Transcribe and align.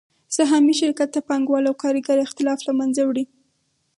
سهامي 0.35 0.73
شرکت 0.81 1.09
د 1.13 1.17
پانګوال 1.27 1.63
او 1.69 1.75
کارګر 1.83 2.17
اختلاف 2.21 2.59
له 2.67 2.73
منځه 2.79 3.01
وړي 3.05 3.25